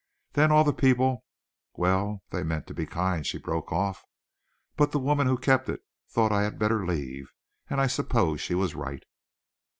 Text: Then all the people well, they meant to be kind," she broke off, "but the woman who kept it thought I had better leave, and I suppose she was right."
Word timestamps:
Then 0.33 0.51
all 0.51 0.63
the 0.63 0.73
people 0.73 1.25
well, 1.75 2.23
they 2.31 2.41
meant 2.41 2.65
to 2.65 2.73
be 2.73 2.87
kind," 2.87 3.23
she 3.23 3.37
broke 3.37 3.71
off, 3.71 4.03
"but 4.75 4.91
the 4.93 4.97
woman 4.99 5.27
who 5.27 5.37
kept 5.37 5.69
it 5.69 5.81
thought 6.09 6.31
I 6.31 6.41
had 6.41 6.57
better 6.57 6.83
leave, 6.87 7.31
and 7.69 7.79
I 7.79 7.85
suppose 7.85 8.41
she 8.41 8.55
was 8.55 8.73
right." 8.73 9.03